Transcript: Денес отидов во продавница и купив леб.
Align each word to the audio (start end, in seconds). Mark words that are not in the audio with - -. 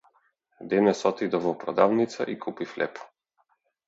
Денес 0.69 1.01
отидов 1.09 1.43
во 1.47 1.53
продавница 1.63 2.23
и 2.37 2.39
купив 2.47 2.73
леб. 2.83 2.95